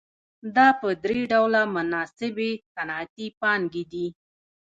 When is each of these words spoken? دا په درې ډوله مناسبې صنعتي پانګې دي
دا 0.55 0.67
په 0.79 0.87
درې 1.03 1.21
ډوله 1.31 1.61
مناسبې 1.75 2.51
صنعتي 2.73 3.27
پانګې 3.41 3.83
دي 3.91 4.07